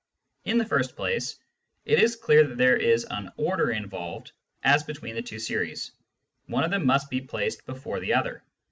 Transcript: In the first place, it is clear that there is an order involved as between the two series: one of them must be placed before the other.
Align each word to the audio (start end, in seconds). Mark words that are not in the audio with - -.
In 0.45 0.57
the 0.57 0.65
first 0.65 0.95
place, 0.95 1.37
it 1.85 1.99
is 2.01 2.15
clear 2.15 2.47
that 2.47 2.57
there 2.57 2.75
is 2.75 3.05
an 3.11 3.31
order 3.37 3.69
involved 3.69 4.31
as 4.63 4.81
between 4.81 5.13
the 5.13 5.21
two 5.21 5.37
series: 5.37 5.91
one 6.47 6.63
of 6.63 6.71
them 6.71 6.87
must 6.87 7.11
be 7.11 7.21
placed 7.21 7.63
before 7.67 7.99
the 7.99 8.15
other. 8.15 8.41